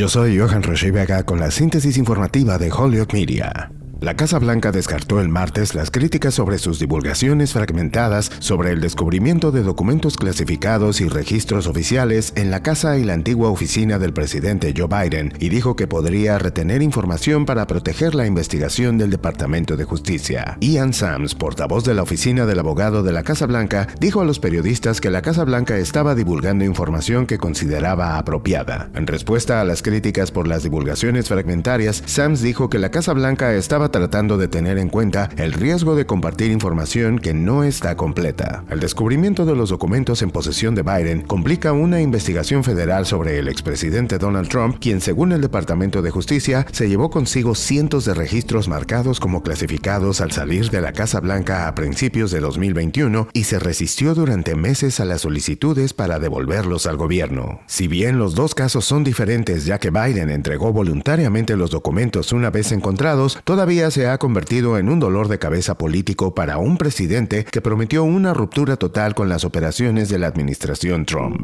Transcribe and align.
Yo 0.00 0.08
soy 0.08 0.38
Johan 0.38 0.62
Roche 0.62 0.90
Vega 0.90 1.24
con 1.24 1.38
la 1.38 1.50
síntesis 1.50 1.98
informativa 1.98 2.56
de 2.56 2.72
Hollywood 2.72 3.12
Media. 3.12 3.70
La 4.00 4.16
Casa 4.16 4.38
Blanca 4.38 4.72
descartó 4.72 5.20
el 5.20 5.28
martes 5.28 5.74
las 5.74 5.90
críticas 5.90 6.32
sobre 6.32 6.56
sus 6.56 6.78
divulgaciones 6.78 7.52
fragmentadas 7.52 8.32
sobre 8.38 8.70
el 8.70 8.80
descubrimiento 8.80 9.52
de 9.52 9.62
documentos 9.62 10.16
clasificados 10.16 11.02
y 11.02 11.08
registros 11.10 11.66
oficiales 11.66 12.32
en 12.34 12.50
la 12.50 12.62
casa 12.62 12.96
y 12.96 13.04
la 13.04 13.12
antigua 13.12 13.50
oficina 13.50 13.98
del 13.98 14.14
presidente 14.14 14.72
Joe 14.74 14.88
Biden 14.88 15.34
y 15.38 15.50
dijo 15.50 15.76
que 15.76 15.86
podría 15.86 16.38
retener 16.38 16.80
información 16.80 17.44
para 17.44 17.66
proteger 17.66 18.14
la 18.14 18.24
investigación 18.24 18.96
del 18.96 19.10
Departamento 19.10 19.76
de 19.76 19.84
Justicia. 19.84 20.56
Ian 20.62 20.94
Sams, 20.94 21.34
portavoz 21.34 21.84
de 21.84 21.92
la 21.92 22.02
oficina 22.02 22.46
del 22.46 22.60
abogado 22.60 23.02
de 23.02 23.12
la 23.12 23.22
Casa 23.22 23.44
Blanca, 23.44 23.86
dijo 24.00 24.22
a 24.22 24.24
los 24.24 24.40
periodistas 24.40 25.02
que 25.02 25.10
la 25.10 25.20
Casa 25.20 25.44
Blanca 25.44 25.76
estaba 25.76 26.14
divulgando 26.14 26.64
información 26.64 27.26
que 27.26 27.36
consideraba 27.36 28.16
apropiada. 28.16 28.88
En 28.94 29.06
respuesta 29.06 29.60
a 29.60 29.64
las 29.66 29.82
críticas 29.82 30.30
por 30.30 30.48
las 30.48 30.62
divulgaciones 30.62 31.28
fragmentarias, 31.28 32.02
Sams 32.06 32.40
dijo 32.40 32.70
que 32.70 32.78
la 32.78 32.90
Casa 32.90 33.12
Blanca 33.12 33.52
estaba 33.52 33.89
tratando 33.90 34.38
de 34.38 34.48
tener 34.48 34.78
en 34.78 34.88
cuenta 34.88 35.30
el 35.36 35.52
riesgo 35.52 35.96
de 35.96 36.06
compartir 36.06 36.50
información 36.50 37.18
que 37.18 37.34
no 37.34 37.64
está 37.64 37.96
completa. 37.96 38.64
El 38.70 38.80
descubrimiento 38.80 39.44
de 39.44 39.56
los 39.56 39.70
documentos 39.70 40.22
en 40.22 40.30
posesión 40.30 40.74
de 40.74 40.82
Biden 40.82 41.22
complica 41.22 41.72
una 41.72 42.00
investigación 42.00 42.64
federal 42.64 43.06
sobre 43.06 43.38
el 43.38 43.48
expresidente 43.48 44.18
Donald 44.18 44.48
Trump, 44.48 44.76
quien 44.80 45.00
según 45.00 45.32
el 45.32 45.40
Departamento 45.40 46.02
de 46.02 46.10
Justicia 46.10 46.66
se 46.72 46.88
llevó 46.88 47.10
consigo 47.10 47.54
cientos 47.54 48.04
de 48.04 48.14
registros 48.14 48.68
marcados 48.68 49.20
como 49.20 49.42
clasificados 49.42 50.20
al 50.20 50.32
salir 50.32 50.70
de 50.70 50.80
la 50.80 50.92
Casa 50.92 51.20
Blanca 51.20 51.68
a 51.68 51.74
principios 51.74 52.30
de 52.30 52.40
2021 52.40 53.28
y 53.32 53.44
se 53.44 53.58
resistió 53.58 54.14
durante 54.14 54.54
meses 54.54 55.00
a 55.00 55.04
las 55.04 55.22
solicitudes 55.22 55.94
para 55.94 56.18
devolverlos 56.18 56.86
al 56.86 56.96
gobierno. 56.96 57.60
Si 57.66 57.88
bien 57.88 58.18
los 58.18 58.34
dos 58.34 58.54
casos 58.54 58.84
son 58.84 59.04
diferentes 59.04 59.64
ya 59.64 59.78
que 59.78 59.90
Biden 59.90 60.30
entregó 60.30 60.72
voluntariamente 60.72 61.56
los 61.56 61.70
documentos 61.70 62.32
una 62.32 62.50
vez 62.50 62.72
encontrados, 62.72 63.38
todavía 63.44 63.79
se 63.88 64.08
ha 64.08 64.18
convertido 64.18 64.76
en 64.76 64.88
un 64.88 65.00
dolor 65.00 65.28
de 65.28 65.38
cabeza 65.38 65.78
político 65.78 66.34
para 66.34 66.58
un 66.58 66.76
presidente 66.76 67.44
que 67.44 67.62
prometió 67.62 68.04
una 68.04 68.34
ruptura 68.34 68.76
total 68.76 69.14
con 69.14 69.28
las 69.28 69.44
operaciones 69.44 70.08
de 70.08 70.18
la 70.18 70.26
administración 70.26 71.06
Trump. 71.06 71.40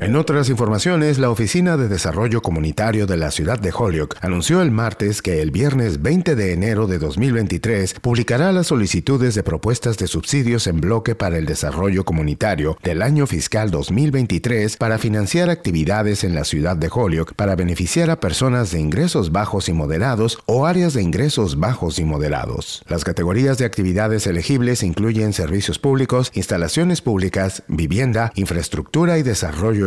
En 0.00 0.16
otras 0.16 0.50
informaciones, 0.50 1.18
la 1.18 1.30
Oficina 1.30 1.76
de 1.76 1.88
Desarrollo 1.88 2.42
Comunitario 2.42 3.06
de 3.06 3.16
la 3.16 3.30
ciudad 3.30 3.58
de 3.58 3.72
Holyoke 3.72 4.16
anunció 4.20 4.60
el 4.60 4.70
martes 4.70 5.22
que 5.22 5.40
el 5.40 5.50
viernes 5.50 6.02
20 6.02 6.34
de 6.34 6.52
enero 6.52 6.86
de 6.86 6.98
2023 6.98 7.94
publicará 8.00 8.52
las 8.52 8.66
solicitudes 8.66 9.34
de 9.34 9.42
propuestas 9.42 9.96
de 9.96 10.08
subsidios 10.08 10.66
en 10.66 10.80
bloque 10.80 11.14
para 11.14 11.38
el 11.38 11.46
desarrollo 11.46 12.04
comunitario 12.04 12.76
del 12.82 13.02
año 13.02 13.26
fiscal 13.26 13.70
2023 13.70 14.76
para 14.76 14.98
financiar 14.98 15.48
actividades 15.48 16.24
en 16.24 16.34
la 16.34 16.44
ciudad 16.44 16.76
de 16.76 16.90
Holyoke 16.92 17.34
para 17.34 17.54
beneficiar 17.54 18.10
a 18.10 18.20
personas 18.20 18.72
de 18.72 18.80
ingresos 18.80 19.32
bajos 19.32 19.68
y 19.68 19.72
moderados 19.72 20.38
o 20.46 20.66
áreas 20.66 20.94
de 20.94 21.02
ingresos 21.02 21.58
bajos 21.58 21.98
y 21.98 22.04
moderados. 22.04 22.82
Las 22.88 23.04
categorías 23.04 23.58
de 23.58 23.64
actividades 23.64 24.26
elegibles 24.26 24.82
incluyen 24.82 25.32
servicios 25.32 25.78
públicos, 25.78 26.30
instalaciones 26.34 27.00
públicas, 27.00 27.62
vivienda, 27.68 28.32
infraestructura 28.34 29.18
y 29.18 29.22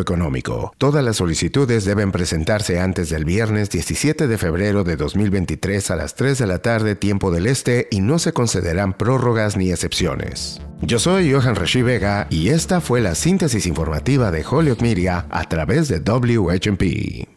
económico. 0.01 0.73
Todas 0.77 1.03
las 1.03 1.17
solicitudes 1.17 1.85
deben 1.85 2.11
presentarse 2.11 2.79
antes 2.79 3.09
del 3.09 3.25
viernes 3.25 3.69
17 3.69 4.27
de 4.27 4.37
febrero 4.37 4.83
de 4.83 4.95
2023 4.95 5.91
a 5.91 5.95
las 5.95 6.15
3 6.15 6.37
de 6.37 6.47
la 6.47 6.59
tarde 6.59 6.95
tiempo 6.95 7.31
del 7.31 7.47
este 7.47 7.87
y 7.91 8.01
no 8.01 8.19
se 8.19 8.33
concederán 8.33 8.93
prórrogas 8.93 9.57
ni 9.57 9.71
excepciones. 9.71 10.61
Yo 10.81 10.99
soy 10.99 11.31
Johan 11.31 11.55
Rashi 11.55 11.81
Vega 11.81 12.27
y 12.29 12.49
esta 12.49 12.81
fue 12.81 13.01
la 13.01 13.15
síntesis 13.15 13.65
informativa 13.65 14.31
de 14.31 14.45
Hollywood 14.49 14.81
Media 14.81 15.25
a 15.29 15.43
través 15.45 15.87
de 15.87 15.99
WHMP. 15.99 17.36